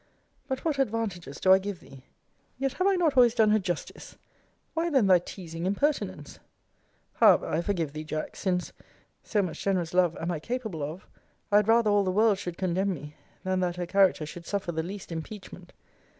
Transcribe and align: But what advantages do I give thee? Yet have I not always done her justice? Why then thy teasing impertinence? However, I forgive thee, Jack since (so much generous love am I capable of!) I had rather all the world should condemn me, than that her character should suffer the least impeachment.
But 0.47 0.65
what 0.65 0.79
advantages 0.79 1.39
do 1.39 1.53
I 1.53 1.59
give 1.59 1.79
thee? 1.79 2.05
Yet 2.57 2.73
have 2.73 2.87
I 2.87 2.95
not 2.95 3.15
always 3.15 3.35
done 3.35 3.51
her 3.51 3.59
justice? 3.59 4.15
Why 4.73 4.89
then 4.89 5.05
thy 5.05 5.19
teasing 5.19 5.67
impertinence? 5.67 6.39
However, 7.13 7.45
I 7.47 7.61
forgive 7.61 7.93
thee, 7.93 8.03
Jack 8.03 8.35
since 8.35 8.73
(so 9.21 9.43
much 9.43 9.61
generous 9.61 9.93
love 9.93 10.17
am 10.17 10.31
I 10.31 10.39
capable 10.39 10.81
of!) 10.81 11.05
I 11.51 11.57
had 11.57 11.67
rather 11.67 11.91
all 11.91 12.03
the 12.03 12.09
world 12.09 12.39
should 12.39 12.57
condemn 12.57 12.95
me, 12.95 13.13
than 13.43 13.59
that 13.59 13.75
her 13.75 13.85
character 13.85 14.25
should 14.25 14.47
suffer 14.47 14.71
the 14.71 14.81
least 14.81 15.11
impeachment. 15.11 15.71